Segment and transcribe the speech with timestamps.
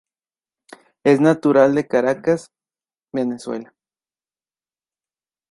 [1.03, 2.49] Es natural de Caracas,
[3.13, 3.75] Venezuela.